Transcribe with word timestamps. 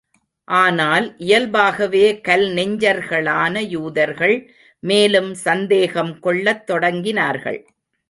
ஆனால், 0.47 1.17
இயல்பாகவே 1.17 2.21
கல் 2.21 2.47
நெஞ்சர்களான 2.47 3.59
யூதர்கள் 3.67 4.35
மேலும் 4.83 5.33
சந்தேகம் 5.33 6.19
கொள்ளத் 6.19 6.71
தொடங்கினார்கள். 6.71 7.61